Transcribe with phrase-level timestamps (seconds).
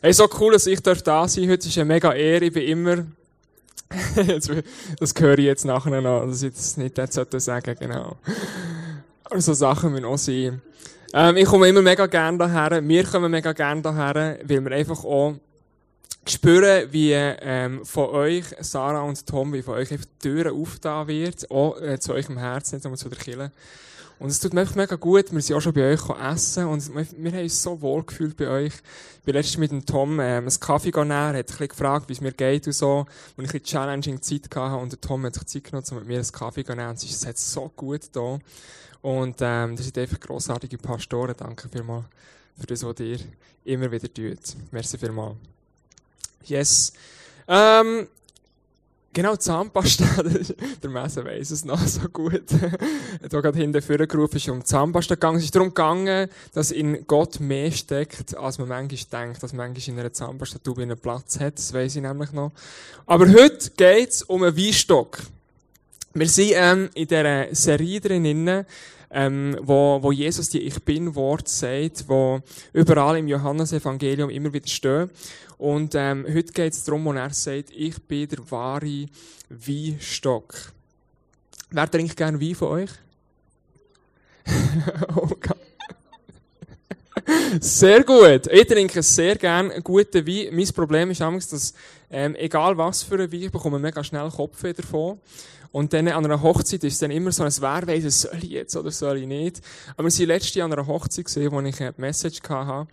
[0.00, 0.94] Hey, so cool, dass ich da
[1.26, 1.50] sein.
[1.50, 2.44] Heute ist eine mega Ehre.
[2.44, 3.04] Ich bin immer,
[5.00, 8.16] das höre ich jetzt nachher noch, dass ich das nicht sollte sagen, genau.
[9.24, 10.62] Aber so Sachen müssen auch sein.
[11.12, 12.86] Ähm, ich komme immer mega gerne daher.
[12.86, 15.34] Wir kommen mega gerne daher, weil wir einfach auch
[16.28, 21.08] spüren, wie ähm, von euch, Sarah und Tom, wie von euch einfach die Türen aufgetan
[21.08, 23.50] wird, auch äh, zu eurem Herzen, nicht nur zu der Kirche.
[24.18, 25.32] Und es tut mir einfach mega gut.
[25.32, 28.36] Wir sind auch schon bei euch essen und wir, wir haben uns so wohl gefühlt
[28.36, 28.72] bei euch.
[29.18, 32.14] Ich bin letztens mit dem Tom ähm, einen Kaffee gegangen, hat ein bisschen gefragt, wie
[32.14, 33.06] es mir geht und so.
[33.36, 36.08] Und ich eine challenging Zeit hatte und der Tom hat sich Zeit genommen, um mit
[36.08, 36.90] mir einen Kaffee zu nehmen.
[36.90, 38.38] Und es hat so gut da.
[39.02, 41.34] Und ähm, das sind einfach grossartige Pastoren.
[41.36, 42.06] Danke vielmals
[42.58, 43.20] für das, was ihr
[43.64, 44.40] immer wieder tut.
[44.72, 45.36] Merci vielmals.
[46.44, 46.92] Yes.
[47.46, 48.08] Ähm,
[49.14, 50.04] Genau, Zahnpasta,
[50.82, 52.44] der Messer weiss es noch so gut.
[53.28, 55.38] da gerade hinten vorgerufen ist um Zahnpasta gegangen.
[55.38, 59.94] Es ist darum gegangen, dass in Gott mehr steckt, als man manchmal denkt, dass manchmal
[59.94, 61.58] in einer Zahnpasta-Tube einen Platz hat.
[61.58, 62.52] Das weiss ich nämlich noch.
[63.06, 65.18] Aber heute geht's um einen Weinstock.
[66.12, 68.66] Wir sind ähm, in dieser Serie drinnen,
[69.10, 72.40] ähm, wo, wo Jesus die Ich Bin-Wort sagt, wo
[72.72, 75.10] überall im Johannesevangelium immer wieder stehen.
[75.58, 79.06] Und ähm, heute geht es darum, wo er sagt, ich bin der wahre
[79.50, 80.54] Weinstock.
[81.70, 82.90] Wer trinkt gerne Wein von euch?
[85.16, 85.28] oh
[87.60, 88.46] sehr gut.
[88.50, 90.54] Ich trinke sehr gerne guten Wein.
[90.54, 91.74] Mein Problem ist damals, dass,
[92.10, 95.18] ähm, egal was für ein Wein, ich bekomme mega schnell Kopf davon.
[95.70, 98.76] Und dann an einer Hochzeit ist dann immer so, ein wer weiss, soll ich jetzt
[98.76, 99.60] oder soll ich nicht.
[99.96, 102.88] Aber wir sind letztes Jahr an einer Hochzeit gesehen, wo ich eine Message hatte.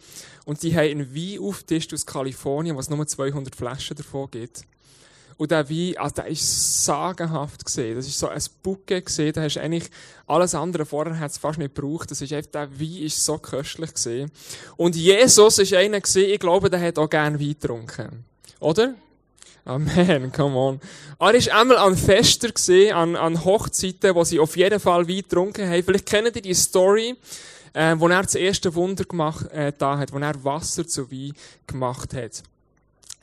[0.45, 4.64] Und die haben einen Wein aufgetischt aus Kalifornien, was nur 200 Flaschen davon gibt.
[5.38, 7.96] Und der Wein, also der ist sagenhaft gesehen.
[7.96, 9.34] Das ist so ein Bucke gesehen.
[9.34, 9.90] Da hast du eigentlich
[10.28, 12.09] alles andere vorher hat es fast nicht gebraucht.
[12.12, 14.31] Das ist einfach, der Wein ist so köstlich gesehen.
[14.78, 18.26] Und Jesus ist einer gesehen, ich glaube, der hat auch gerne Wein getrunken.
[18.59, 18.96] Oder?
[19.67, 20.80] Amen, come on.
[21.17, 22.49] Er war einmal an Fester
[22.95, 25.81] an, an Hochzeiten, wo sie auf jeden Fall Wein getrunken haben.
[25.81, 27.16] Vielleicht kennt ihr die Story,
[27.73, 31.34] äh, wo er das erste Wunder gemacht äh, da hat, wo er Wasser zu Wein
[31.66, 32.44] gemacht hat.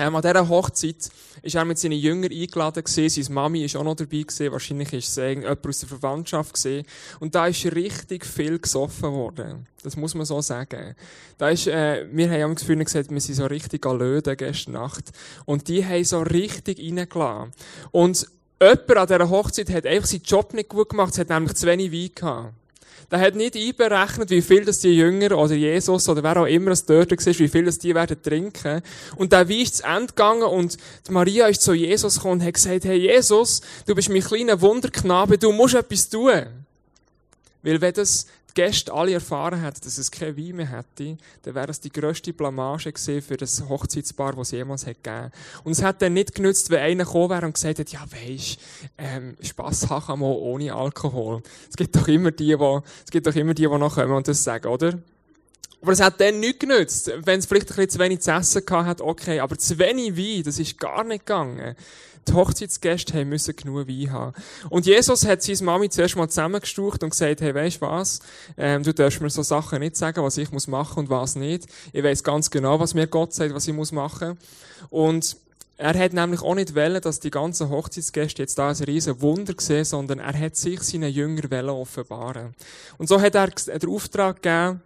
[0.02, 1.10] Ähm, an dieser Hochzeit
[1.42, 3.22] ist er mit seinen Jüngern eingeladen gewesen.
[3.22, 4.50] Seine Mami ist auch noch dabei gewesen.
[4.50, 6.84] Wahrscheinlich ist es jemand aus der Verwandtschaft gewesen.
[7.20, 9.68] Und da ist richtig viel gesoffen worden.
[9.84, 10.96] Das muss man so sagen.
[11.38, 15.12] Da ist, äh, wir haben das Gefühl gesagt, wir sind so richtig Löden gestern Nacht.
[15.44, 17.52] Und die haben so richtig reingelassen.
[17.92, 18.26] Und
[18.60, 21.12] jemand an dieser Hochzeit hat einfach seinen Job nicht gut gemacht.
[21.12, 22.54] Es hat nämlich zu wenig Wein gehabt.
[23.12, 26.70] Der hat nicht einberechnet, wie viel das die Jünger oder Jesus oder wer auch immer
[26.70, 28.80] es dort war, wie viel das die werden trinken.
[29.16, 30.78] Und der Wein ist zu Ende gegangen und
[31.10, 35.36] Maria ist zu Jesus gekommen und hat gesagt, hey Jesus, du bist mein kleiner Wunderknabe,
[35.36, 36.46] du musst etwas tun.
[37.62, 41.54] Weil wenn das die Gäste alle erfahren hätten, dass es kein Wein mehr hätte, dann
[41.54, 45.32] wäre es die grösste Blamage gewesen für das Hochzeitspaar, das es jemals hat gegeben
[45.64, 48.60] Und es hat dann nicht genützt, wenn einer gekommen wäre und gesagt hat, ja weisst,
[48.98, 51.42] ähm, Spass haben man ohne Alkohol.
[51.68, 54.28] Es gibt doch immer die, die, es gibt doch immer die, die noch kommen und
[54.28, 54.98] das sagen, oder?
[55.82, 57.10] Aber es hat dann nichts genützt.
[57.24, 59.40] Wenn es vielleicht ein bisschen zu wenig zu essen gehabt hat, okay.
[59.40, 61.74] Aber zu wenig Wein, das ist gar nicht gegangen.
[62.28, 64.32] Die Hochzeitsgäste haben müssen genug Wein haben.
[64.70, 68.20] Und Jesus hat seine Mami zuerst mal zusammengestucht und gesagt, hey, weisst was?
[68.56, 71.66] Ähm, du darfst mir so Sachen nicht sagen, was ich muss machen und was nicht.
[71.92, 74.38] Ich weiß ganz genau, was mir Gott sagt, was ich muss machen.
[74.88, 75.36] Und
[75.78, 79.54] er hat nämlich auch nicht wollen, dass die ganzen Hochzeitsgäste jetzt da ein riesen Wunder
[79.58, 82.54] sehen, sondern er hat sich seinen Jüngern offenbaren.
[82.98, 84.80] Und so hat er den Auftrag gegeben,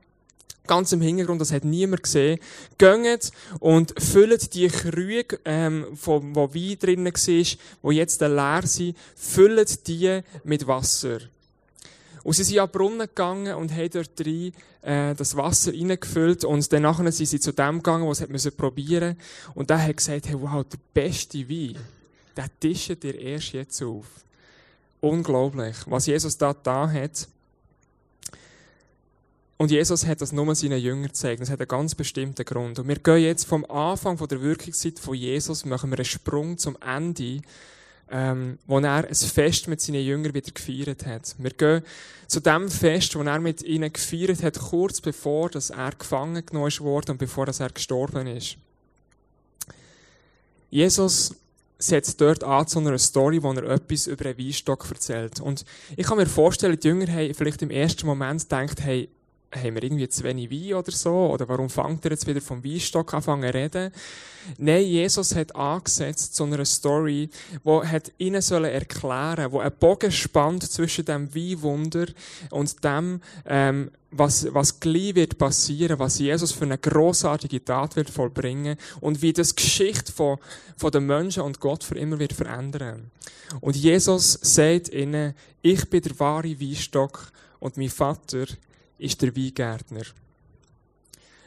[0.66, 2.38] ganz im Hintergrund, das hat niemand gesehen,
[2.78, 6.20] geht und füllt die Krüge, ähm, wo,
[6.54, 11.18] Wein drinnen war, wo jetzt leer sind, füllt die mit Wasser.
[12.22, 16.44] Und sie sind an den Brunnen gegangen und haben dort rein, äh, das Wasser reingefüllt
[16.44, 19.16] und dann nachher sind sie zu dem gegangen, was sie probieren
[19.54, 21.76] Und der hat gesagt, hey, wow, der beste Wein,
[22.36, 24.06] der tischt dir erst jetzt auf.
[25.00, 27.28] Unglaublich, was Jesus da da hat.
[29.58, 31.40] Und Jesus hat das nur seinen Jüngern gezeigt.
[31.40, 32.78] Das hat einen ganz bestimmten Grund.
[32.78, 36.76] Und wir gehen jetzt vom Anfang der Wirkungszeit von Jesus, machen wir einen Sprung zum
[36.82, 37.40] Ende,
[38.10, 41.34] ähm, wo er ein Fest mit seinen Jüngern wieder gefeiert hat.
[41.38, 41.82] Wir gehen
[42.26, 46.72] zu dem Fest, wo er mit ihnen gefeiert hat, kurz bevor dass er gefangen genommen
[46.80, 48.58] wurde und bevor dass er gestorben ist.
[50.70, 51.34] Jesus
[51.78, 55.40] setzt dort an zu einer Story, wo er etwas über einen Weinstock erzählt.
[55.40, 55.64] Und
[55.96, 59.08] ich kann mir vorstellen, die Jünger haben vielleicht im ersten Moment gedacht, hey,
[59.54, 61.30] haben wir irgendwie zu wenig Wein oder so?
[61.30, 63.92] Oder warum fängt er jetzt wieder vom Weinstock an zu reden?
[64.58, 67.30] Nein, Jesus hat angesetzt zu einer Story,
[67.64, 72.06] wo hat ihnen sollen erklären, wo ein Bogen spannt zwischen dem Weinwunder
[72.50, 78.10] und dem, ähm, was, was gleich wird passieren, was Jesus für eine großartige Tat wird
[78.10, 80.38] vollbringen und wie das Geschichte von,
[80.76, 83.10] von den Menschen und Gott für immer wird verändern.
[83.60, 88.46] Und Jesus sagt ihnen, ich bin der wahre Weinstock und mein Vater
[88.98, 90.02] ist der Weingärtner.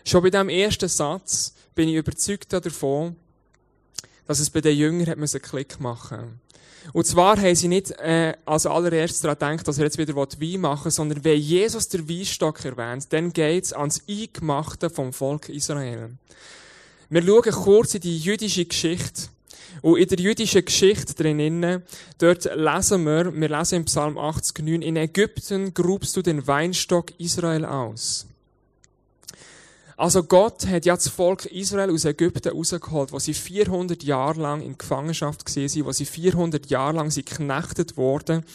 [0.05, 3.15] Schon bei diesem ersten Satz bin ich überzeugt davon,
[4.25, 6.39] dass es bei den Jüngern einen Klick machen.
[6.93, 10.61] Und zwar haben sie nicht äh, als allererstes daran gedacht, dass er jetzt wieder Wein
[10.61, 15.49] machen will, sondern wenn Jesus der Weinstock erwähnt, dann geht es ans Eingemachte vom Volk
[15.49, 16.11] Israel.
[17.09, 19.29] Wir schauen kurz in die jüdische Geschichte.
[19.81, 21.83] Und in der jüdischen Geschichte drinnen,
[22.17, 27.11] dort lesen wir, wir lesen im Psalm 80, 9, in Ägypten grubst du den Weinstock
[27.19, 28.27] Israel aus.
[29.99, 34.61] Also Gott hat ja das Volk Israel aus Ägypten rausgeholt, wo sie 400 Jahre lang
[34.61, 38.45] in Gefangenschaft waren, wo sie 400 Jahre lang sie geknechtet wurden.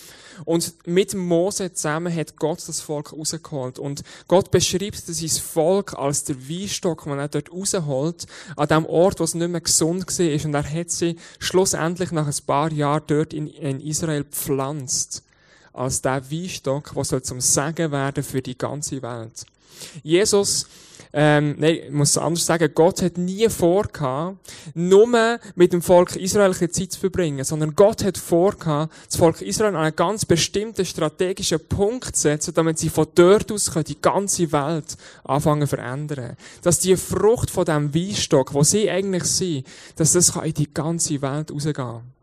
[0.46, 3.78] Und mit Mose zusammen hat Gott das Volk rausgeholt.
[3.78, 8.24] Und Gott beschreibt sein Volk als der Weinstock, den er dort rausholt,
[8.56, 10.44] an dem Ort, wo es nicht mehr gesund war.
[10.46, 15.22] Und er hat sie schlussendlich nach ein paar Jahren dort in, in Israel pflanzt.
[15.74, 19.44] Als der Weinstock, der zum Segen werden für die ganze Welt.
[20.02, 20.66] Jesus
[21.16, 24.36] ähm, nein, ich muss anders sagen, Gott hat nie vorgehabt,
[24.74, 29.76] nur mit dem Volk Israel Zeit zu verbringen, sondern Gott hat vorgehabt, das Volk Israel
[29.76, 34.50] an einen ganz bestimmten strategischen Punkt zu setzen, damit sie von dort aus die ganze
[34.50, 36.36] Welt anfangen zu verändern.
[36.62, 41.22] Dass die Frucht von dem Weinstock, wo sie eigentlich sind, dass das in die ganze
[41.22, 42.13] Welt rausgehen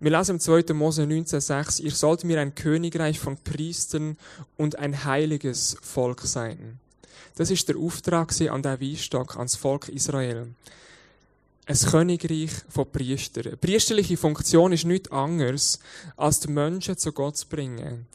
[0.00, 0.74] wir lesen im 2.
[0.74, 4.16] Mose 19,6, ihr sollt mir ein Königreich von Priestern
[4.56, 6.78] und ein heiliges Volk sein.
[7.34, 10.48] Das ist der Auftrag an der Weinstock, ans Volk Israel.
[11.68, 13.46] Ein Königreich von Priestern.
[13.46, 15.78] Eine priesterliche Funktion ist nichts anderes,
[16.16, 18.06] als die Menschen zu Gott zu bringen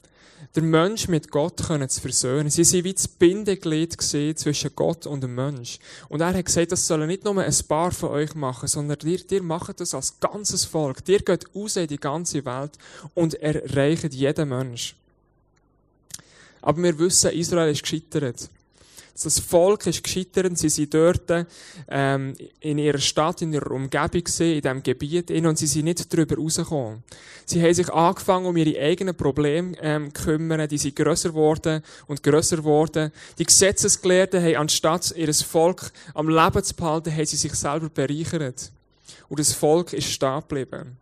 [0.55, 2.49] der Mensch mit Gott können zu versöhnen.
[2.49, 5.79] Sie sind wie das Bindeglied zwischen Gott und dem Mensch.
[6.09, 9.19] Und er hat gesagt, das sollen nicht nur ein paar von euch machen, sondern ihr,
[9.31, 10.97] ihr macht das als ganzes Volk.
[11.07, 12.77] Ihr geht raus in die ganze Welt
[13.15, 14.95] und erreicht jeden Mensch.
[16.61, 18.49] Aber wir wissen, Israel ist gescheitert.
[19.21, 21.45] Das Volk ist gescheitert, sie sind dort
[21.87, 26.11] ähm, in ihrer Stadt, in ihrer Umgebung gesehen, in diesem Gebiet und sie sind nicht
[26.11, 27.03] darüber rausgekommen.
[27.45, 32.23] Sie haben sich angefangen, um ihre eigenen Probleme ähm, kümmern, die sind grösser geworden und
[32.23, 33.11] grösser geworden.
[33.37, 38.71] Die Gesetzesgelehrten haben, anstatt ihr Volk am Leben zu behalten, haben sie sich selber bereichert.
[39.29, 40.97] Und das Volk ist stehen geblieben.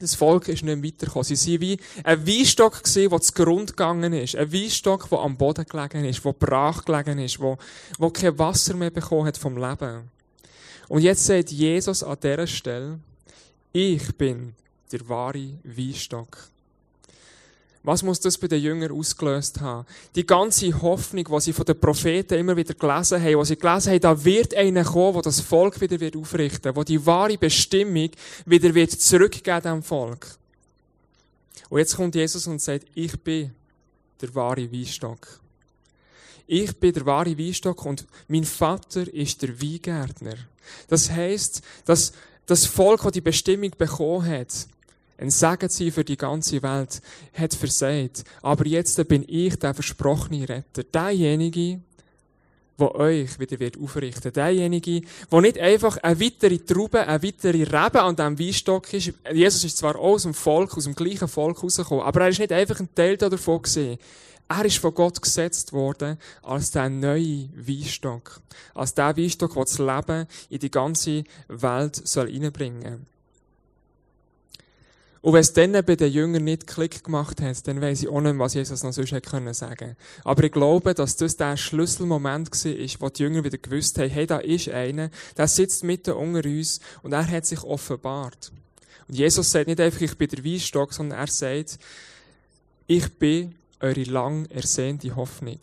[0.00, 1.24] Das Volk ist nicht weitergekommen.
[1.24, 4.36] Sie waren wie ein Weinstock der zu Grund gegangen ist.
[4.36, 7.58] Ein Weinstock, der am Boden gelegen ist, der brach gelegen ist, der,
[8.00, 10.10] der kein Wasser mehr bekommen hat vom Leben.
[10.88, 12.98] Und jetzt sagt Jesus an dieser Stelle,
[13.72, 14.54] ich bin
[14.92, 16.48] der wahre Weinstock.
[17.84, 19.86] Was muss das bei den Jüngern ausgelöst haben?
[20.14, 23.92] Die ganze Hoffnung, die sie von den Propheten immer wieder gelesen haben, wo sie gelesen
[23.92, 28.08] haben, da wird einer kommen, der das Volk wieder wird aufrichten, wo die wahre Bestimmung
[28.46, 30.26] wieder wird zurückgeben dem Volk.
[31.68, 33.52] Und jetzt kommt Jesus und sagt, ich bin
[34.22, 35.40] der wahre Weinstock.
[36.46, 40.36] Ich bin der wahre Weinstock und mein Vater ist der Weingärtner.
[40.88, 42.14] Das heißt, dass
[42.46, 44.68] das Volk, das die Bestimmung bekommen hat,
[45.18, 47.00] ein Segen sein für die ganze Welt,
[47.32, 48.24] hat versagt.
[48.42, 50.82] Aber jetzt bin ich der versprochene Retter.
[50.84, 51.80] Derjenige,
[52.78, 54.32] der euch wieder wird aufrichten.
[54.32, 59.12] Derjenige, der nicht einfach eine weitere Traube, eine weitere Rebe an diesem Weinstock ist.
[59.32, 62.40] Jesus ist zwar auch aus dem Volk, aus dem gleichen Volk rausgekommen, aber er ist
[62.40, 63.98] nicht einfach ein Teil davon gesehen.
[64.48, 68.40] Er ist von Gott gesetzt worden als der neue Weinstock.
[68.74, 73.13] Als der Weinstock, der das Leben in die ganze Welt soll reinbringen soll.
[75.24, 78.20] Und wenn es dann bei den Jüngern nicht Klick gemacht hat, dann weiss ich auch
[78.20, 82.50] nicht, was Jesus noch sonst hätte können sagen Aber ich glaube, dass das der Schlüsselmoment
[82.50, 86.46] war, wo die Jünger wieder gewusst haben, hey, da ist einer, der sitzt mitten unter
[86.46, 88.52] uns und er hat sich offenbart.
[89.08, 91.78] Und Jesus sagt nicht einfach, ich bin der Weinstock, sondern er sagt,
[92.86, 95.60] ich bin eure lang ersehnte Hoffnung.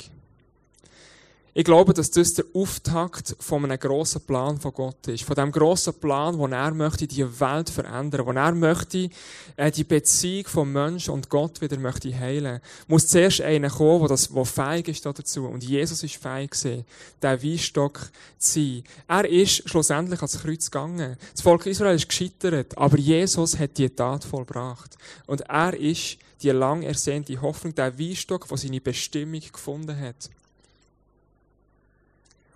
[1.54, 5.26] Ich glaube, dass das der Auftakt von einem grossen Plan von Gott ist.
[5.26, 9.10] Von dem grossen Plan, wo er möchte die Welt verändern, wo er möchte
[9.58, 12.62] äh, die Beziehung von Mensch und Gott wieder möchte heilen.
[12.88, 15.46] Muss zuerst einer kommen, wo das, wo fähig ist dazu.
[15.46, 16.86] Und Jesus ist fähig gewesen,
[17.22, 18.00] der Weinstock
[18.38, 18.84] zu sein.
[19.10, 21.18] Er ist schlussendlich ans Kreuz gegangen.
[21.34, 24.96] Das Volk Israel ist gescheitert, aber Jesus hat die Tat vollbracht.
[25.28, 30.30] Und er ist die lang ersehnte Hoffnung, der Weinstock, der seine Bestimmung gefunden hat.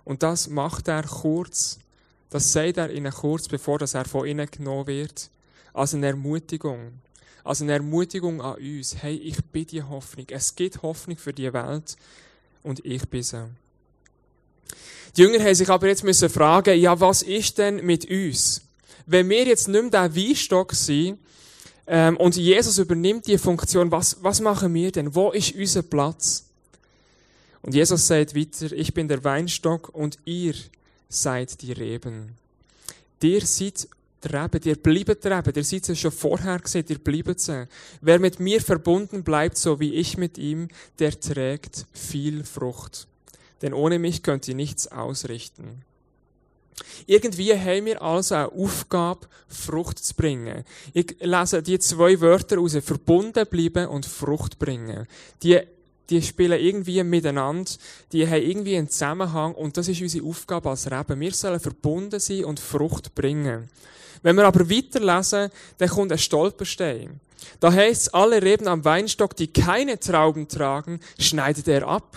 [0.06, 1.80] Und das macht er kurz,
[2.30, 5.30] das sagt er ihnen kurz, bevor das er von ihnen genommen wird,
[5.74, 6.92] als eine Ermutigung.
[7.42, 8.96] Als eine Ermutigung an uns.
[9.02, 10.26] Hey, ich bin die Hoffnung.
[10.30, 11.96] Es gibt Hoffnung für die Welt
[12.62, 13.48] und ich bin sie.
[15.16, 18.62] Die Jünger haben sich aber jetzt müssen fragen, ja, was ist denn mit uns?
[19.06, 21.18] Wenn wir jetzt nicht mehr der Weinstock sind,
[21.88, 25.14] ähm, und Jesus übernimmt die Funktion, was, was machen wir denn?
[25.14, 26.45] Wo ist unser Platz?
[27.66, 30.54] Und Jesus sagt weiter, ich bin der Weinstock und ihr
[31.08, 32.36] seid die Reben.
[33.20, 33.88] Ihr seid
[34.22, 37.66] die Reben, ihr bleibt die Reben, ihr seid es schon vorher gesehen, ihr bleibt sie.
[38.00, 40.68] Wer mit mir verbunden bleibt, so wie ich mit ihm,
[41.00, 43.08] der trägt viel Frucht.
[43.62, 45.82] Denn ohne mich könnt ihr nichts ausrichten.
[47.06, 50.64] Irgendwie haben wir also eine Aufgabe, Frucht zu bringen.
[50.92, 55.08] Ich lese die zwei Wörter aus, verbunden bleiben und Frucht bringen.
[55.42, 55.58] Die,
[56.10, 57.70] die spielen irgendwie miteinander,
[58.12, 61.20] die haben irgendwie einen Zusammenhang und das ist unsere Aufgabe als Reben.
[61.20, 63.68] Wir sollen verbunden sein und Frucht bringen.
[64.22, 67.20] Wenn wir aber weiterlesen, dann kommt ein Stolperstein.
[67.60, 72.16] Da heißt es, alle Reben am Weinstock, die keine Trauben tragen, schneidet er ab.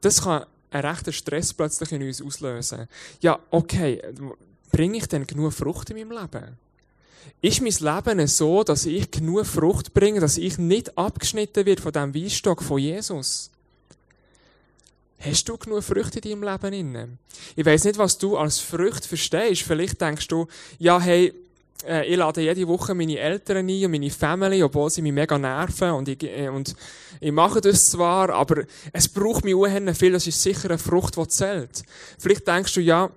[0.00, 2.88] Das kann einen rechten Stress plötzlich in uns auslösen.
[3.20, 4.02] Ja, okay,
[4.70, 6.56] bringe ich denn genug Frucht in meinem Leben?
[7.42, 11.92] Ist mein Leben so, dass ich genug Frucht bringe, dass ich nicht abgeschnitten wird von
[11.92, 13.50] dem Weinstock von Jesus?
[15.18, 17.08] Hast du genug Früchte in deinem Leben inne?
[17.56, 19.62] Ich weiß nicht, was du als Frucht verstehst.
[19.62, 20.46] Vielleicht denkst du,
[20.78, 21.34] ja, hey,
[21.86, 25.38] äh, ich lade jede Woche meine Eltern ein und meine Family, obwohl sie mich mega
[25.38, 26.74] nerven und ich, äh, und
[27.20, 31.16] ich mache das zwar, aber es braucht mich unheimlich viel, das ist sicher eine Frucht,
[31.16, 31.82] die zählt.
[32.18, 33.10] Vielleicht denkst du, ja,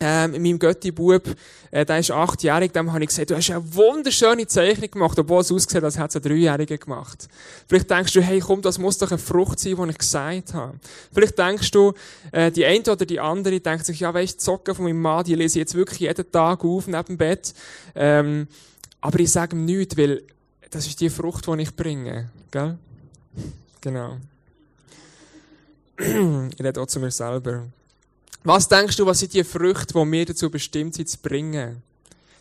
[0.00, 1.34] ähm, meinem Götti-Bub,
[1.70, 5.40] äh, der ist achtjährig, dem habe ich gesagt, du hast eine wunderschöne Zeichnung gemacht, obwohl
[5.40, 7.28] es aussieht, als hätte es ein Dreijähriger gemacht.
[7.66, 10.78] Vielleicht denkst du, hey, komm, das muss doch eine Frucht sein, die ich gesagt habe.
[11.12, 11.92] Vielleicht denkst du,
[12.30, 15.24] äh, die eine oder die andere denkt sich, ja, weißt, die Socken von meinem Mann,
[15.24, 17.52] die lese ich jetzt wirklich jeden Tag auf neben dem Bett.
[17.94, 18.46] Ähm,
[19.00, 20.22] aber ich sage ihm nichts, weil
[20.70, 22.30] das ist die Frucht, die ich bringe.
[22.50, 22.78] Gell?
[23.80, 24.16] Genau.
[25.98, 27.64] ich rede auch zu mir selber.
[28.44, 31.82] Was denkst du, was sind die Früchte, die wir dazu bestimmt sind zu bringen?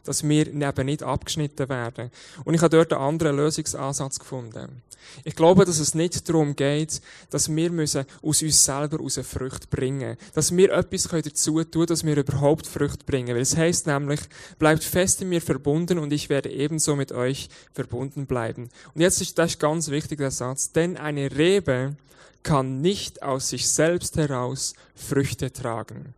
[0.04, 2.12] Dass wir eben nicht abgeschnitten werden.
[2.46, 4.84] Und ich habe dort einen anderen Lösungsansatz gefunden.
[5.24, 9.68] Ich glaube, dass es nicht darum geht, dass wir müssen aus uns selber aus Früchte
[9.68, 13.36] bringen Dass wir etwas dazu tun dass wir überhaupt Früchte bringen.
[13.36, 14.20] Weil es heißt nämlich,
[14.60, 18.70] bleibt fest in mir verbunden und ich werde ebenso mit euch verbunden bleiben.
[18.94, 20.72] Und jetzt ist das ganz wichtig, der Satz.
[20.72, 21.96] Denn eine Rebe
[22.44, 26.14] kann nicht aus sich selbst heraus Früchte tragen,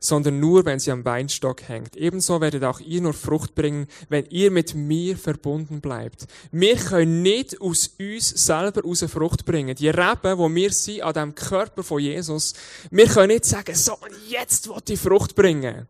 [0.00, 1.96] sondern nur, wenn sie am Weinstock hängt.
[1.96, 6.26] Ebenso werdet auch ihr nur Frucht bringen, wenn ihr mit mir verbunden bleibt.
[6.50, 9.76] Wir können nicht aus uns selber aus Frucht bringen.
[9.76, 12.54] Die Reben, wo wir sind, an dem Körper von Jesus,
[12.90, 13.96] wir können nicht sagen, so,
[14.28, 15.86] jetzt will ich Frucht bringen.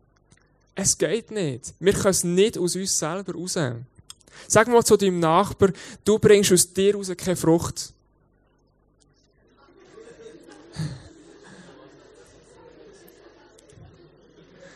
[0.75, 1.73] Es geht nicht.
[1.79, 3.57] Wir können es nicht aus uns selber raus.
[4.47, 5.71] Sag mal zu deinem Nachbar,
[6.03, 7.93] du bringst aus dir raus keine Frucht.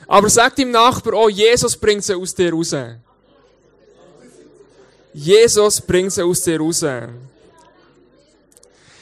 [0.08, 2.76] Aber sag dem Nachbar, oh, Jesus bringt sie aus dir raus.
[5.14, 6.84] Jesus bringt sie aus dir raus.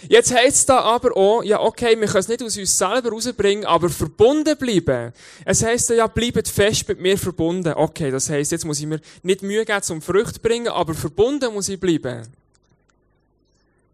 [0.07, 3.09] Jetzt heisst es da aber auch, ja, okay, wir können es nicht aus uns selber
[3.11, 5.13] rausbringen, aber verbunden bleiben.
[5.45, 7.73] Es heisst ja, bleibt fest mit mir verbunden.
[7.73, 11.53] Okay, das heisst, jetzt muss ich mir nicht Mühe geben zum Früchte bringen, aber verbunden
[11.53, 12.27] muss ich bleiben.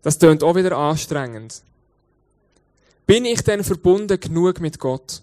[0.01, 1.61] Das tönt auch wieder anstrengend.
[3.05, 5.21] Bin ich denn verbunden genug mit Gott?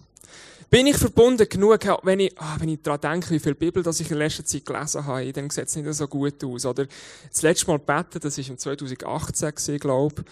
[0.69, 4.01] Bin ich verbunden genug, wenn ich, ah, wenn ich daran denke, wie viel Bibel das
[4.01, 6.65] ich in letzter Zeit gelesen habe, dann sieht es nicht so gut aus.
[6.65, 6.87] Oder
[7.29, 10.25] das letzte Mal beten, das war im 2018 gewesen, glaube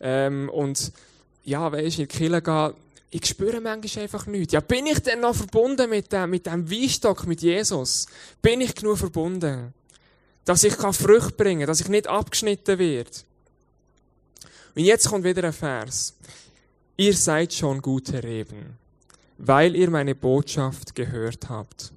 [0.00, 0.92] ähm, Und
[1.44, 2.74] ja, weisst, in die Kirche gehen,
[3.10, 4.52] ich spüre manchmal einfach nichts.
[4.52, 8.06] Ja, bin ich denn noch verbunden mit dem, mit dem Weinstock, mit Jesus?
[8.42, 9.72] Bin ich genug verbunden?
[10.44, 13.10] Dass ich kann Früchte bringen dass ich nicht abgeschnitten werde?
[14.74, 16.14] Und jetzt kommt wieder ein Vers.
[16.98, 18.76] Ihr seid schon gute Reben
[19.38, 21.92] weil ihr meine Botschaft gehört habt.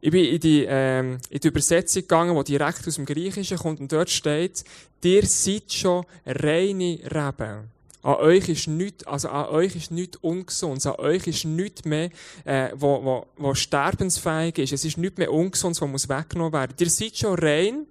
[0.00, 3.80] Ich bin in die, ähm, in die Übersetzung gegangen, die direkt aus dem Griechischen kommt,
[3.80, 4.62] und dort steht,
[5.02, 7.70] ihr seid schon reine Reben.
[8.02, 12.10] An euch ist nichts, also an euch ist nichts ungesund, an euch ist nichts mehr,
[12.44, 14.72] äh, wo, wo, wo sterbensfähig ist.
[14.72, 16.76] Es ist nichts mehr ungesund, was muss weggenommen werden.
[16.78, 17.86] Ihr seid schon rein,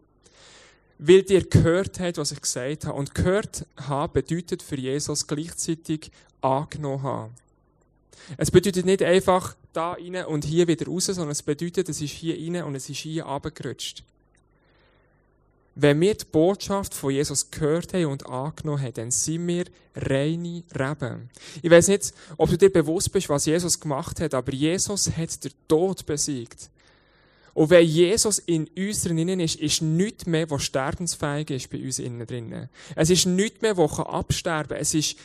[0.97, 2.97] weil ihr gehört habt, was ich gesagt habe.
[2.97, 7.35] Und gehört haben bedeutet für Jesus gleichzeitig angenommen haben.
[8.37, 12.11] Es bedeutet nicht einfach da rein und hier wieder raus, sondern es bedeutet, es ist
[12.11, 14.03] hier rein und es ist hier abgerutscht.
[15.79, 20.63] wenn wir die Botschaft von Jesus gehört haben und angenommen haben, dann sind wir reine
[20.73, 21.29] Reben.
[21.61, 25.43] Ich weiß nicht, ob du dir bewusst bist, was Jesus gemacht hat, aber Jesus hat
[25.43, 26.71] den Tod besiegt.
[27.53, 31.99] Und wenn Jesus in uns drinnen ist, ist nichts mehr, was sterbensfähig ist bei uns
[31.99, 32.69] innen drinnen.
[32.95, 34.79] Es ist nichts mehr, was absterben kann.
[34.79, 35.15] Es ist,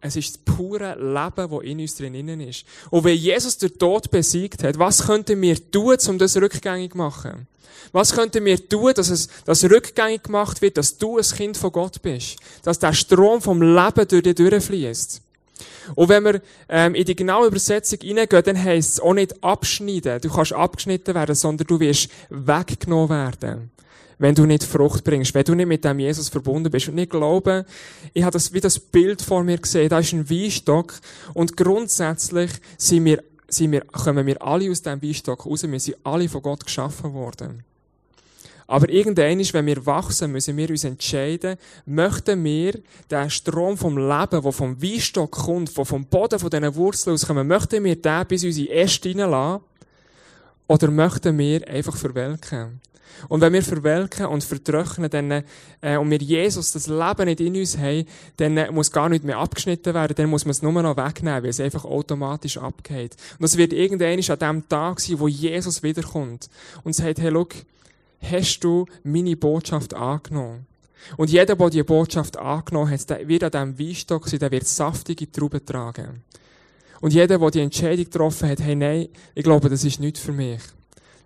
[0.00, 2.64] es ist das pure Leben, das in uns drinnen ist.
[2.90, 6.98] Und wenn Jesus den Tod besiegt hat, was könnten wir tun, um das rückgängig zu
[6.98, 7.46] machen?
[7.92, 11.72] Was könnten wir tun, dass es das rückgängig gemacht wird, dass du ein Kind von
[11.72, 12.36] Gott bist?
[12.62, 15.22] Dass der Strom vom Leben durch dich durchfließt?
[15.94, 20.20] Und wenn wir ähm, in die genaue Übersetzung hineingehen, dann heisst es auch nicht abschneiden.
[20.20, 23.70] Du kannst abgeschnitten werden, sondern du wirst weggenommen werden.
[24.20, 26.88] Wenn du nicht Frucht bringst, wenn du nicht mit dem Jesus verbunden bist.
[26.88, 27.64] Und ich glaube,
[28.12, 29.88] ich habe das wie das Bild vor mir gesehen.
[29.88, 31.00] Da ist ein Weinstock.
[31.32, 35.62] Und grundsätzlich sind wir, sind wir, kommen wir alle aus diesem Weinstock raus.
[35.62, 37.64] Wir sind alle von Gott geschaffen worden.
[38.66, 42.78] Aber irgendwann, wenn wir wachsen, müssen wir uns entscheiden, möchten wir
[43.10, 47.48] den Strom vom Leben, der vom Weinstock kommt, der vom Boden, von diesen Wurzeln auskommt,
[47.48, 49.64] möchten wir den bis unsere Äste hineinlassen?
[50.68, 52.80] Oder möchten wir einfach verwelken?
[53.28, 55.44] Und wenn wir verwelken und vertrocknen, dann,
[55.80, 58.04] äh, und wir Jesus, das Leben nicht in uns haben,
[58.36, 61.42] dann äh, muss gar nicht mehr abgeschnitten werden, dann muss man es nur noch wegnehmen,
[61.42, 63.16] weil es einfach automatisch abgeht.
[63.38, 66.48] Und das wird irgendwann an dem Tag sein, wo Jesus wiederkommt
[66.84, 67.54] und sagt, hey, look,
[68.20, 70.66] hast du meine Botschaft angenommen?
[71.16, 74.66] Und jeder, der diese Botschaft angenommen hat, der wird an diesem Weinstock sein, der wird
[74.66, 76.22] saftige Trauben tragen.
[77.00, 80.32] Und jeder, der die Entscheidung getroffen hat, hey, nein, ich glaube, das ist nicht für
[80.32, 80.60] mich.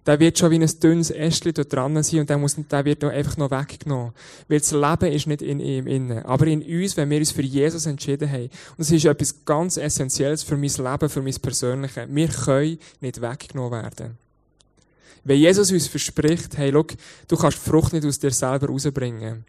[0.07, 3.03] Der wird schon wie ein dünnes Ästchen dort dran sein und der, muss, der wird
[3.05, 4.13] einfach noch weggenommen.
[4.49, 6.25] Weil das Leben ist nicht in ihm innen.
[6.25, 8.45] Aber in uns, wenn wir uns für Jesus entschieden haben.
[8.45, 12.09] Und das ist etwas ganz Essentielles für mein Leben, für mein Persönliches.
[12.09, 14.19] Wir können nicht weggenommen werden.
[15.25, 16.93] Wenn Jesus uns verspricht, hey, look,
[17.29, 19.47] du kannst die Frucht nicht aus dir selber rausbringen.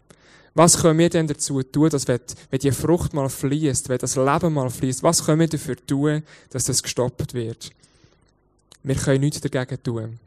[0.54, 4.16] Was können wir denn dazu tun, dass wenn, wenn die Frucht mal fließt, wenn das
[4.16, 7.70] Leben mal fließt, was können wir dafür tun, dass das gestoppt wird?
[8.82, 10.18] Wir können nichts dagegen tun.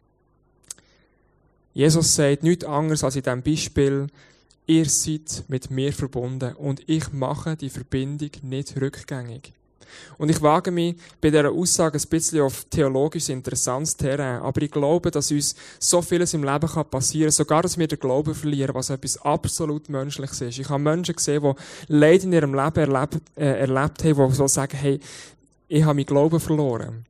[1.79, 4.07] Jesus sagt nichts anderes als in diesem Beispiel,
[4.65, 9.53] ihr seid mit mir verbunden und ich mache die Verbindung nicht rückgängig.
[10.17, 14.41] Und ich wage mich bei dieser Aussage ein bisschen auf theologisch interessantes Terrain.
[14.41, 17.97] Aber ich glaube, dass uns so vieles im Leben passieren kann, sogar, dass wir den
[17.97, 20.59] Glauben verlieren, was etwas absolut Menschliches ist.
[20.59, 24.47] Ich habe Menschen gesehen, die Leid in ihrem Leben erlebt, äh, erlebt haben, die so
[24.47, 24.99] sagen, hey,
[25.69, 27.05] ich habe meinen Glauben verloren.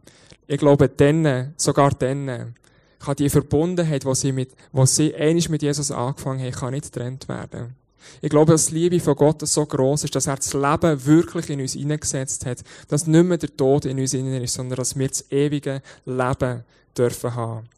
[0.45, 2.53] Ich glaube, dann, sogar dann,
[2.99, 6.91] kann die Verbundenheit, die sie mit, wo sie ähnlich mit Jesus angefangen haben, kann nicht
[6.91, 7.75] getrennt werden.
[8.21, 11.49] Ich glaube, dass die Liebe von Gott so groß ist, dass er das Leben wirklich
[11.49, 12.63] in uns hineingesetzt hat.
[12.87, 16.63] Dass nicht mehr der Tod in uns innen ist, sondern dass wir das ewige Leben
[16.97, 17.69] dürfen haben.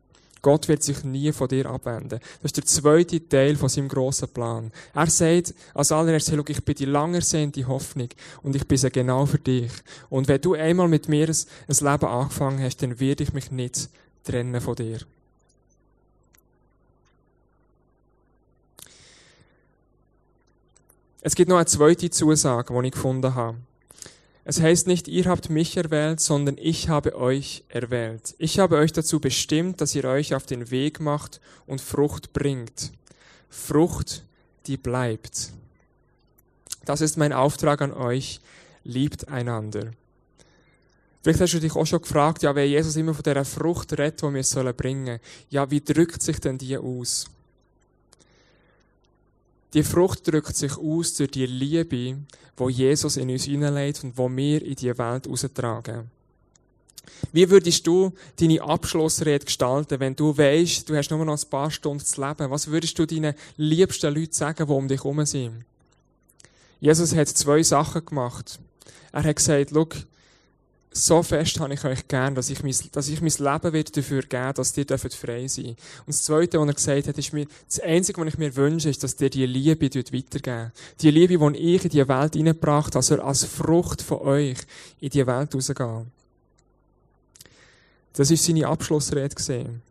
[0.41, 2.19] Gott wird sich nie von dir abwenden.
[2.41, 4.71] Das ist der zweite Teil von seinem grossen Plan.
[4.93, 8.09] Er sagt als allererstes, hey, ich bin die lang ersehnte Hoffnung
[8.41, 9.71] und ich bin sie genau für dich.
[10.09, 11.35] Und wenn du einmal mit mir ein
[11.67, 13.89] Leben angefangen hast, dann werde ich mich nicht
[14.23, 14.99] trennen von dir.
[21.23, 23.57] Es gibt noch eine zweite Zusage, die ich gefunden habe.
[24.43, 28.33] Es heißt nicht, ihr habt mich erwählt, sondern ich habe euch erwählt.
[28.39, 32.91] Ich habe euch dazu bestimmt, dass ihr euch auf den Weg macht und Frucht bringt.
[33.49, 34.23] Frucht,
[34.65, 35.51] die bleibt.
[36.85, 38.41] Das ist mein Auftrag an euch.
[38.83, 39.91] Liebt einander.
[41.21, 44.21] Vielleicht hast du dich auch schon gefragt, ja, wenn Jesus immer von dieser Frucht redet,
[44.21, 47.25] die wir bringen sollen, ja, wie drückt sich denn die aus?
[49.73, 52.17] Die Frucht drückt sich aus durch die Liebe,
[52.57, 56.09] wo Jesus in uns hineinlegt und wo wir in die Welt austragen.
[57.31, 61.71] Wie würdest du deine Abschlussrede gestalten, wenn du weißt, du hast nur noch ein paar
[61.71, 62.49] Stunden zu leben?
[62.49, 65.63] Was würdest du deinen liebsten Leuten sagen, die um dich herum sind?
[66.79, 68.59] Jesus hat zwei Sachen gemacht.
[69.11, 69.95] Er hat gesagt, look,
[70.93, 74.23] so fest habe ich euch gern, dass ich mein, dass ich mein Leben wird dafür
[74.23, 77.47] geben, dass ihr dürft frei sein Und das Zweite, was er gesagt hat, ist mir,
[77.65, 81.57] das Einzige, was ich mir wünsche, ist, dass ihr die Liebe weitergeben Die Liebe, die
[81.57, 84.57] ich in die Welt hineingebracht habe, also als Frucht von euch
[84.99, 86.11] in die Welt rausgehen.
[88.13, 89.81] Das ist seine Abschlussrede gesehen.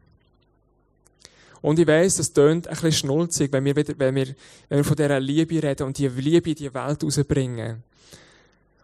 [1.62, 4.26] Und ich weiss, das tönt ein bisschen schnulzig, wenn wir, wieder, wenn wir,
[4.68, 7.82] wenn wir von dieser Liebe reden und die Liebe in die Welt rausbringen.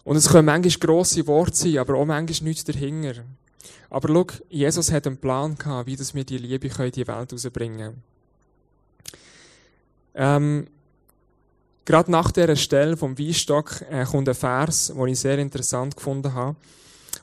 [0.07, 3.25] Und es können manchmal grosse Worte sein, aber auch manchmal nichts dahinter.
[3.91, 7.79] Aber schau, Jesus hat einen Plan gehabt, wie wir die Liebe in die Welt rausbringen
[7.79, 8.03] können.
[10.15, 10.67] Ähm,
[11.85, 16.33] gerade nach dieser Stelle vom Weinstock äh, kommt ein Vers, den ich sehr interessant gefunden
[16.33, 16.55] habe,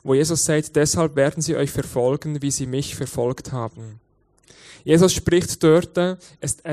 [0.02, 3.98] wo Jesus sagt, deshalb werden sie euch verfolgen, wie sie mich verfolgt haben.
[4.84, 6.18] Jesus spricht dort eine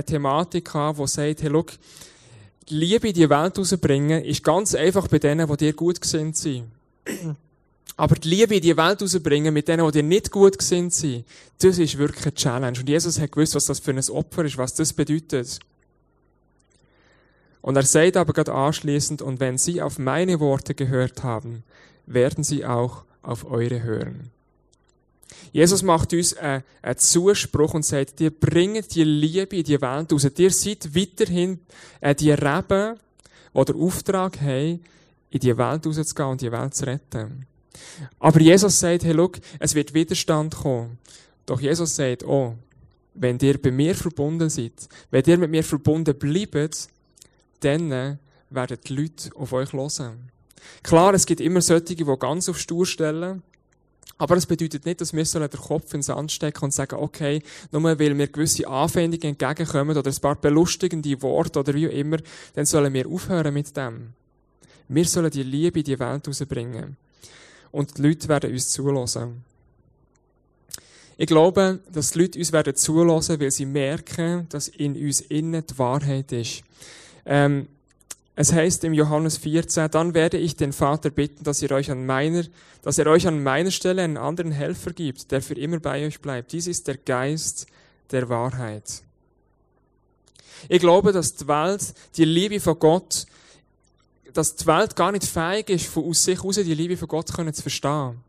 [0.06, 1.63] Thematik an, die sagt, hey,
[2.69, 6.38] schau, Liebe in die Welt rauszubringen, ist ganz einfach bei denen, die dir gut gesinnt
[6.38, 6.65] sind.
[7.97, 11.26] Aber die Liebe in die Welt rauszubringen mit denen, die dir nicht gut gesinnt sind,
[11.60, 12.80] das ist wirklich eine Challenge.
[12.80, 15.60] Und Jesus hat gewusst, was das für ein Opfer ist, was das bedeutet.
[17.62, 21.63] Und er sagt aber gerade anschließend, und wenn sie auf meine Worte gehört haben,
[22.08, 24.32] werden sie auch auf eure hören.
[25.51, 26.63] Jesus macht uns einen,
[26.97, 30.27] Zuspruch und sagt, ihr bringt die Liebe in die Welt raus.
[30.38, 31.60] Ihr seid weiterhin
[31.99, 32.97] äh, die Reben,
[33.54, 34.82] die den Auftrag haben,
[35.30, 37.45] in die Welt rauszugehen und die Welt zu retten.
[38.19, 40.97] Aber Jesus sagt, hey, look, es wird Widerstand kommen.
[41.45, 42.56] Doch Jesus sagt, oh,
[43.13, 44.73] wenn ihr bei mir verbunden seid,
[45.10, 46.88] wenn ihr mit mir verbunden bleibt,
[47.60, 50.32] dann werden die Leute auf euch hören.
[50.84, 53.43] Klar, es gibt immer solche, die ganz auf Stur stellen.
[54.21, 57.41] Aber es bedeutet nicht, dass wir den Kopf in den Sand stecken und sagen, okay,
[57.71, 62.17] nur weil mir gewisse Anwendungen entgegenkommen oder ein paar belustigende Worte oder wie auch immer,
[62.53, 64.13] dann sollen wir aufhören mit dem.
[64.89, 66.97] Wir sollen die Liebe in die Welt rausbringen.
[67.71, 69.43] Und die Leute werden uns zulassen.
[71.17, 75.65] Ich glaube, dass die Leute uns werden zulassen, weil sie merken, dass in uns innen
[75.65, 76.62] die Wahrheit ist.
[77.25, 77.67] Ähm,
[78.35, 82.05] es heißt im Johannes 14, dann werde ich den Vater bitten, dass ihr euch an
[82.05, 82.43] meiner,
[82.81, 86.21] dass er euch an meiner Stelle einen anderen Helfer gibt, der für immer bei euch
[86.21, 86.53] bleibt.
[86.53, 87.67] Dies ist der Geist
[88.11, 89.03] der Wahrheit.
[90.69, 93.25] Ich glaube, dass die Welt die Liebe von Gott,
[94.33, 97.27] dass die Welt gar nicht fähig ist, von aus sich heraus die Liebe von Gott
[97.27, 98.23] zu verstehen.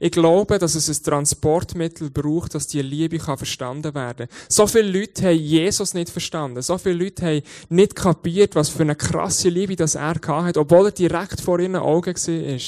[0.00, 4.38] Ich glaube, dass es ein Transportmittel braucht, dass die Liebe kann verstanden werden kann.
[4.48, 6.62] So viele Leute haben Jesus nicht verstanden.
[6.62, 10.86] So viele Leute haben nicht kapiert, was für eine krasse Liebe das er hat, obwohl
[10.86, 12.60] er direkt vor ihren Augen war.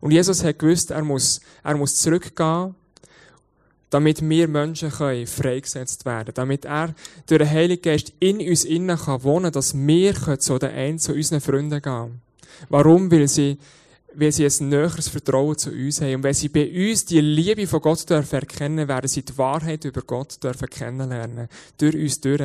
[0.00, 2.74] Und Jesus hat gewusst, er muss, er muss zurückgehen,
[3.90, 6.94] damit wir Menschen können freigesetzt werden damit er
[7.26, 11.12] durch den Heiligen Geist in uns innen kann wohnen, dass wir zu den einen zu
[11.12, 12.20] unseren Freunden gehen.
[12.68, 13.10] Warum?
[13.10, 13.58] Weil sie
[14.14, 16.16] weil sie ein näheres Vertrauen zu uns haben.
[16.16, 19.84] Und wenn sie bei uns die Liebe von Gott dürfen erkennen, werden sie die Wahrheit
[19.84, 21.48] über Gott dürfen kennenlernen.
[21.78, 22.40] Durch uns durch.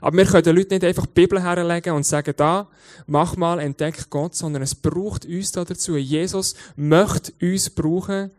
[0.00, 2.68] Aber wir können den Leuten nicht einfach die Bibel herlegen und sagen, da,
[3.06, 5.96] mach mal, entdeck Gott, sondern es braucht uns da dazu.
[5.96, 8.30] Jesus möchte uns brauchen,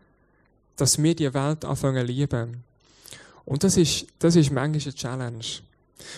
[0.76, 2.64] dass wir die Welt anfangen lieben.
[3.44, 5.44] Und das ist, das ist manchmal eine Challenge.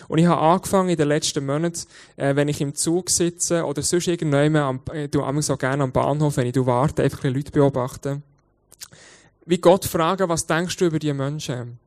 [0.08, 1.80] Und ich habe angefangen in den letzten Monaten,
[2.16, 5.92] äh, wenn ich im Zug sitze oder sonst irgendwann am, äh, du so gerne am
[5.92, 8.22] Bahnhof, wenn ich du warte, einfach die Leute beobachten,
[9.46, 11.78] wie Gott fragen, was denkst du über die Menschen?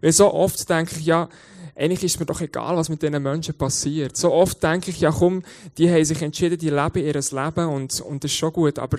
[0.00, 1.28] Weil so oft denke ich, ja,
[1.74, 4.16] eigentlich ist mir doch egal, was mit diesen Menschen passiert.
[4.16, 5.42] So oft denke ich, ja komm,
[5.78, 8.78] die haben sich entschieden, die leben ihr Leben und, und das ist schon gut.
[8.78, 8.98] Aber,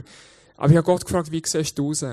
[0.57, 2.03] aber ich habe Gott gefragt, wie siehst du aus?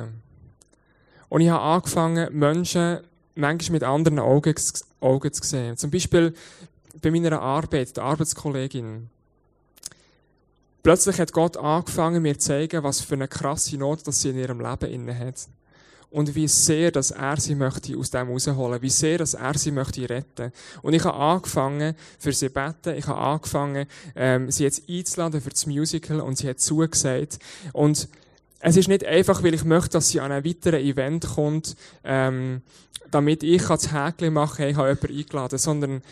[1.28, 3.00] Und ich habe angefangen, Menschen
[3.34, 4.54] manchmal mit anderen Augen,
[5.00, 5.76] Augen zu sehen.
[5.76, 6.34] Zum Beispiel
[7.00, 9.08] bei meiner Arbeit, der Arbeitskollegin.
[10.82, 14.38] Plötzlich hat Gott angefangen, mir zu zeigen, was für eine krasse Not das sie in
[14.38, 15.48] ihrem Leben inne hat.
[16.10, 19.70] Und wie sehr, dass er sie möchte aus dem rausholen, wie sehr, dass er sie
[19.70, 20.52] möchte retten.
[20.80, 25.50] Und ich habe angefangen, für sie beten, ich habe angefangen, ähm, sie jetzt einzuladen für
[25.50, 27.38] das Musical und sie hat zugesagt.
[27.74, 28.08] Und
[28.60, 32.62] es ist nicht einfach, weil ich möchte, dass sie an ein weiteres Event kommt, ähm,
[33.10, 36.02] damit ich das Häkchen machen kann, ich habe jemanden eingeladen, sondern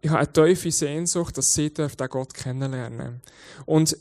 [0.00, 3.20] ich habe eine tiefe Sehnsucht, dass sie den Gott kennenlernen
[3.66, 3.96] Und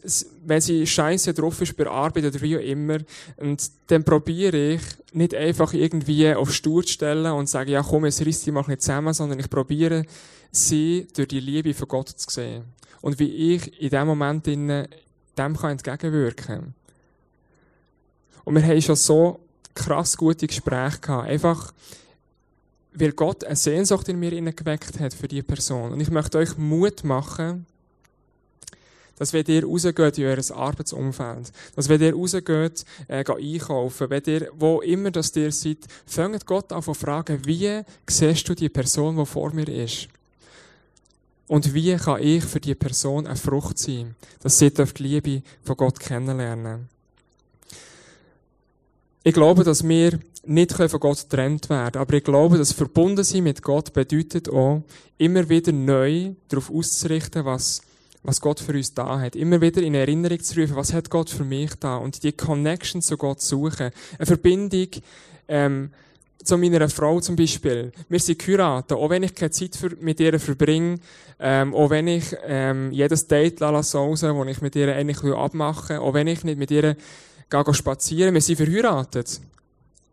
[0.45, 2.99] wenn sie scheiße drauf ist bei Arbeit oder wie auch immer,
[3.37, 4.81] und dann probiere ich
[5.13, 8.63] nicht einfach irgendwie auf Stur zu stellen und sagen, ja komm, jetzt riss die mal
[8.67, 10.05] nicht zusammen, sondern ich probiere
[10.51, 12.65] sie durch die Liebe von Gott zu sehen.
[13.01, 14.87] Und wie ich in dem Moment dem
[15.37, 16.73] entgegenwirken kann.
[18.47, 19.41] Und wir haben schon so
[19.75, 21.27] krass gute Gespräche gehabt.
[21.27, 21.73] Einfach,
[22.93, 25.91] weil Gott eine Sehnsucht in mir geweckt hat für die Person.
[25.91, 27.65] Und ich möchte euch Mut machen,
[29.17, 34.49] dass wenn ihr rausgeht in euer Arbeitsumfeld, dass wenn ihr rausgeht, äh, einkaufen, wenn ihr,
[34.53, 39.17] wo immer das ihr seid, fangt Gott an zu fragen, wie siehst du die Person,
[39.17, 40.07] die vor mir ist?
[41.47, 45.75] Und wie kann ich für die Person eine Frucht sein, dass sie die Liebe von
[45.75, 46.87] Gott kennenlernen
[49.27, 53.43] ich glaube, dass wir nicht von Gott getrennt werden aber ich glaube, dass verbunden sein
[53.43, 54.83] mit Gott bedeutet auch,
[55.17, 57.81] immer wieder neu darauf auszurichten, was,
[58.23, 59.35] was Gott für uns da hat.
[59.35, 63.01] Immer wieder in Erinnerung zu rufen, was hat Gott für mich da und die Connection
[63.01, 63.91] zu Gott suchen.
[64.17, 64.87] Eine Verbindung,
[65.49, 65.89] ähm,
[66.41, 67.91] zu meiner Frau zum Beispiel.
[68.07, 68.97] Wir sind geheiratet.
[68.97, 70.99] Auch wenn ich keine Zeit für, mit ihr verbringe,
[71.37, 75.99] ähm, auch wenn ich ähm, jedes Date lasse raus, wo ich mit ihr eigentlich abmache,
[75.99, 76.95] auch wenn ich nicht mit ihr
[77.49, 78.33] gehe spazieren.
[78.33, 79.41] Wir sind verheiratet.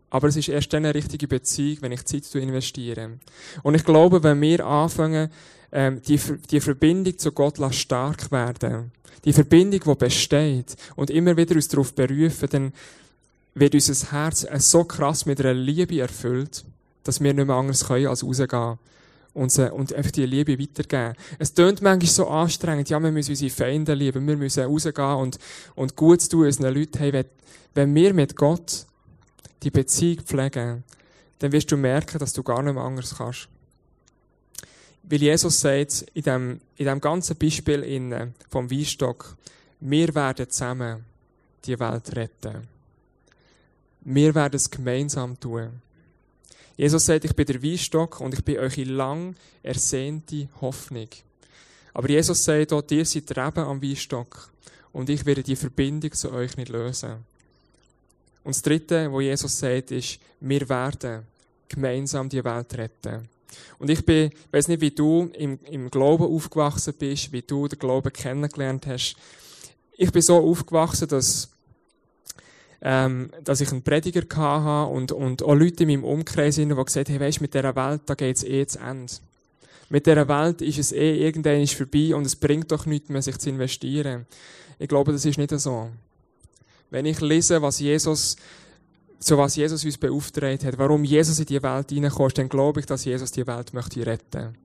[0.09, 3.19] Aber es ist erst dann eine richtige Beziehung, wenn ich Zeit investiere.
[3.63, 5.29] Und ich glaube, wenn wir anfangen,
[5.71, 6.19] ähm, die,
[6.49, 8.91] die Verbindung zu Gott stark werden,
[9.25, 12.73] die Verbindung, die besteht und immer wieder uns darauf berufen, dann
[13.55, 16.63] wird unser Herz so krass mit einer Liebe erfüllt,
[17.03, 18.77] dass wir nicht mehr anders können als rausgehen
[19.35, 21.13] und, und einfach die Liebe weitergeben.
[21.37, 25.37] Es tönt manchmal so anstrengend, ja, wir müssen unsere Feinde lieben, wir müssen rausgehen und,
[25.75, 26.97] und gut tun unseren Leuten.
[26.97, 27.25] Hey, wenn,
[27.73, 28.85] wenn wir mit Gott
[29.61, 30.83] die Beziehung pflegen,
[31.39, 33.49] dann wirst du merken, dass du gar nicht mehr anders kannst.
[35.03, 39.35] Weil Jesus sagt, in dem, in dem ganzen Beispiel in, vom Weinstock,
[39.81, 41.03] wir werden zusammen
[41.65, 42.67] die Welt retten.
[44.01, 45.81] Wir werden es gemeinsam tun.
[46.77, 51.07] Jesus sagt, ich bin der Weinstock und ich bin eure lang ersehnte Hoffnung.
[51.93, 54.51] Aber Jesus sagt auch, ihr seid Reben am Weinstock
[54.91, 57.25] und ich werde die Verbindung zu euch nicht lösen.
[58.43, 61.23] Und das Dritte, wo Jesus sagt, ist, wir werden
[61.67, 63.29] gemeinsam die Welt retten.
[63.79, 67.79] Und ich bin, weiß nicht, wie du im, im Glauben aufgewachsen bist, wie du den
[67.79, 69.15] Glauben kennengelernt hast.
[69.97, 71.49] Ich bin so aufgewachsen, dass
[72.87, 77.09] ähm, dass ich einen Prediger hatte und, und auch Leute in meinem Umkreis, die gesagt
[77.09, 79.11] haben, weisst, mit dieser Welt, da geht es eh zu Ende.
[79.89, 83.39] Mit dieser Welt ist es eh irgendwann vorbei und es bringt doch nichts mehr, sich
[83.39, 84.27] zu investieren.
[84.77, 85.89] Ich glaube, das ist nicht so.
[86.91, 88.35] Wenn ich lese, was Jesus,
[89.19, 92.85] zu was Jesus uns beauftragt hat, warum Jesus in die Welt hineinkommt, dann glaube ich,
[92.85, 94.55] dass Jesus die Welt möchte retten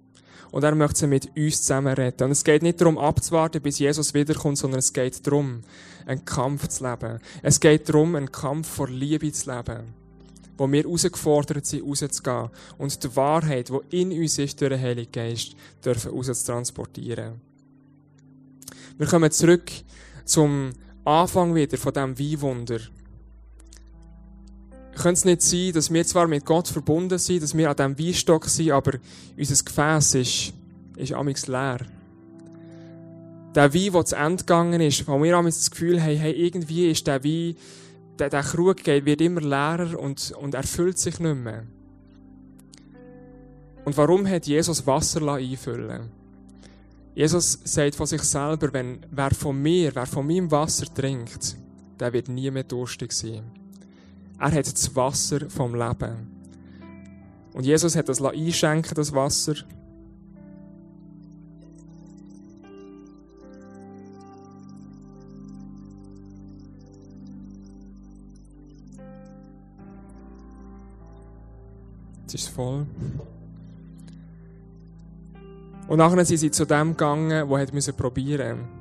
[0.51, 2.25] und er möchte sie mit uns zusammen retten.
[2.25, 5.63] Und es geht nicht darum, abzuwarten, bis Jesus wiederkommt, sondern es geht darum,
[6.07, 7.19] einen Kampf zu leben.
[7.43, 9.95] Es geht darum, einen Kampf vor Liebe zu leben,
[10.57, 15.13] wo wir herausgefordert sind, rauszugehen und die Wahrheit, die in uns ist, durch den Heiligen
[15.13, 17.41] Geist, dürfen rauszutransportieren.
[18.99, 19.71] Wir kommen zurück
[20.25, 20.73] zum
[21.05, 22.81] Anfang wieder von diesem Weinwunder
[25.01, 27.99] könnte es nicht sein, dass wir zwar mit Gott verbunden sind, dass wir an diesem
[27.99, 28.99] Weinstock sind, aber
[29.37, 30.53] unser Gefäß ist,
[30.97, 31.79] ist amigs leer.
[33.55, 36.91] Der Wein, der zu Ende gegangen ist, wo wir amigs das Gefühl haben, hey, irgendwie
[36.91, 37.57] ist der Wein,
[38.19, 41.65] der, der Krug wird immer leerer und, und erfüllt sich nicht mehr.
[43.85, 46.11] Und warum hat Jesus Wasser einfüllen
[47.15, 51.57] Jesus sagt von sich selber, wenn, wer von mir, wer von meinem Wasser trinkt,
[51.99, 53.60] der wird nie mehr durstig sein.
[54.41, 56.27] Er hat das Wasser vom Leben.
[57.53, 59.55] Und Jesus hat das einschenken, das Wasser.
[72.23, 72.87] Jetzt ist es voll.
[75.87, 78.80] Und nachher sind sie zu dem gegangen, der probieren musste.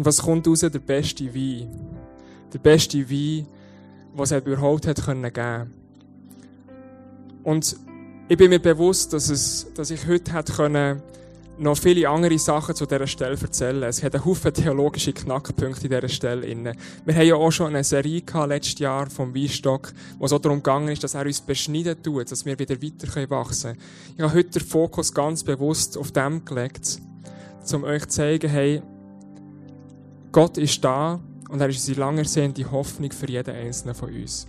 [0.00, 0.60] Und was kommt raus?
[0.60, 1.68] Der beste Wein.
[2.54, 3.46] Der beste Wein,
[4.14, 5.74] was es überhaupt hat können geben.
[7.44, 7.76] Und
[8.26, 11.02] ich bin mir bewusst, dass, es, dass ich heute hätte können
[11.58, 13.82] noch viele andere Sachen zu dieser Stelle erzählen.
[13.82, 16.46] Es hat einen Haufen theologische Knackpunkte in dieser Stelle.
[17.04, 20.38] Wir haben ja auch schon eine Serie gehabt, letztes Jahr vom Weinstock, wo es auch
[20.38, 23.82] darum gegangen ist, dass er uns beschneiden tut, dass wir wieder weiter wachsen können.
[24.16, 27.02] Ich habe heute den Fokus ganz bewusst auf dem gelegt,
[27.74, 28.80] um euch zu zeigen, hey,
[30.32, 34.46] Gott ist da und er ist unsere lang ersehnte Hoffnung für jeden Einzelnen von uns.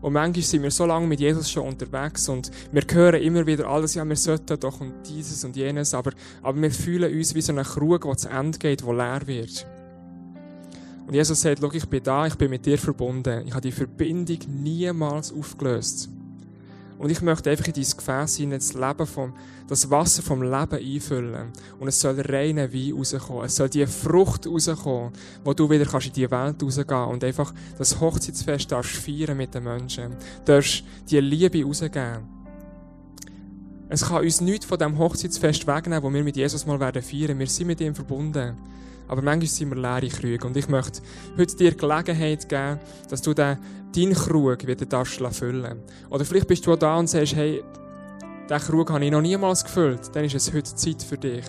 [0.00, 3.66] Und manchmal sind wir so lange mit Jesus schon unterwegs und wir hören immer wieder
[3.66, 6.12] alles, ja, wir sollten doch und dieses und jenes, aber,
[6.42, 9.66] aber wir fühlen uns wie so ein Krug, der zu Ende geht, der leer wird.
[11.06, 13.46] Und Jesus sagt, schau, ich bin da, ich bin mit dir verbunden.
[13.46, 16.10] Ich habe die Verbindung niemals aufgelöst.
[16.98, 19.32] Und ich möchte einfach in dein Gefäß hinein das Leben vom,
[19.68, 21.52] das Wasser vom Leben einfüllen.
[21.78, 23.44] Und es soll reiner Wein rauskommen.
[23.44, 25.12] Es soll die Frucht rauskommen,
[25.44, 29.54] wo du wieder kannst in die Welt rausgehen und einfach das Hochzeitsfest darfst feiern mit
[29.54, 30.16] den Menschen.
[30.44, 32.38] Du darfst die Liebe rausgeben.
[33.88, 37.38] Es kann uns nichts von dem Hochzeitsfest wegnehmen, wo wir mit Jesus mal werden feiern.
[37.38, 38.56] Wir sind mit ihm verbunden.
[39.08, 40.46] Aber manchmal sind wir leere Krüge.
[40.46, 41.00] Und ich möchte
[41.36, 43.58] heute dir Gelegenheit geben, dass du den,
[43.94, 47.64] deinen Krug wieder darfst füllen Oder vielleicht bist du auch da und sagst, hey,
[48.48, 50.14] diesen Krug habe ich noch niemals gefüllt.
[50.14, 51.44] Dann ist es heute Zeit für dich,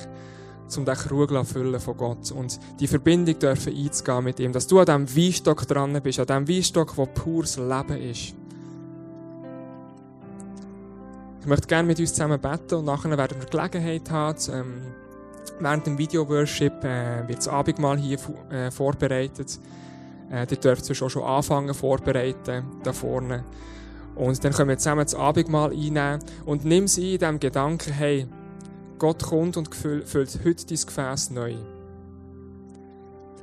[0.77, 2.31] um diesen Krug zu füllen von Gott.
[2.31, 4.53] Und die Verbindung dürfen einzugehen mit ihm.
[4.53, 8.35] Dass du an diesem Weinstock dran bist, an diesem Weinstock, wo pures Leben ist.
[11.41, 14.81] Ich möchte gerne mit uns zusammen beten und nachher werden wir Gelegenheit haben, ähm,
[15.59, 18.17] Während dem Video-Worship äh, wird das Abendmahl hier
[18.49, 19.59] äh, vorbereitet.
[20.31, 23.43] Äh, ihr dürft es auch schon anfangen vorbereiten, da vorne.
[24.15, 28.27] Und dann können wir zusammen das Abendmahl einnehmen und nimm ein in diesem Gedanken, hey,
[28.97, 31.55] Gott kommt und füllt heute dein Gefäß neu.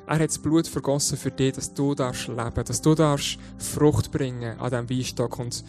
[0.06, 4.12] Er hat das Blut vergossen für dich, dass du darfst leben, dass du darfst Frucht
[4.12, 5.64] bringen an diesem Weinstock und,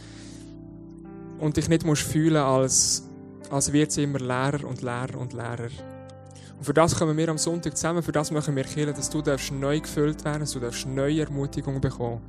[1.40, 3.10] und dich nicht musst fühlen, als,
[3.50, 5.70] als wird es immer leerer und leerer und leerer.
[6.58, 9.22] Und für das kommen wir am Sonntag zusammen, für das machen wir killen, dass du
[9.22, 12.22] darfst neu gefüllt werden, dass du darfst neue Ermutigung bekommen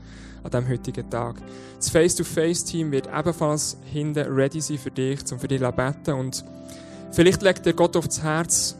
[0.43, 1.37] an diesem heutigen Tag.
[1.77, 6.45] Das Face-to-Face-Team wird ebenfalls hinten ready sein für dich, um für dich zu beten und
[7.13, 8.77] vielleicht legt dir Gott aufs Herz,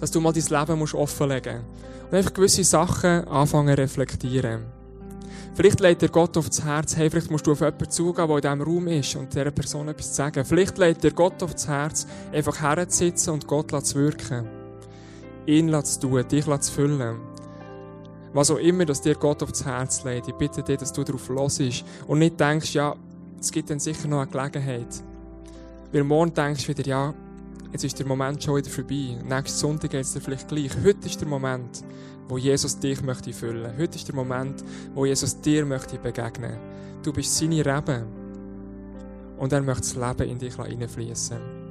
[0.00, 4.75] dass du mal dein Leben offenlegen musst und einfach gewisse Sachen anfangen zu reflektieren.
[5.56, 8.42] Vielleicht legt dir Gott aufs Herz, hey, vielleicht musst du auf jemanden zugehen, der in
[8.42, 10.44] diesem Raum ist und dieser Person etwas sagen.
[10.44, 14.46] Vielleicht legt dir Gott aufs Herz, einfach herzusitzen und Gott zu wirken.
[15.46, 17.20] Ihn zu tun, dich zu füllen.
[18.34, 21.26] Was auch immer, dass dir Gott aufs Herz legt, ich bitte dich, dass du darauf
[21.30, 21.58] los
[22.06, 22.94] und nicht denkst, ja,
[23.40, 25.02] es gibt dann sicher noch eine Gelegenheit.
[25.90, 27.14] Weil morgen denkst du wieder, ja,
[27.72, 29.16] jetzt ist der Moment schon wieder vorbei.
[29.26, 30.70] Nächsten Sonntag geht es dir vielleicht gleich.
[30.84, 31.82] Heute ist der Moment,
[32.28, 33.76] wo Jesus dich möchte füllen.
[33.78, 36.58] Heute ist der Moment, wo Jesus dir möchte begegnen.
[37.02, 38.04] Du bist seine Rebe.
[39.38, 41.65] Und er möchte das Leben in dich hineinfließen.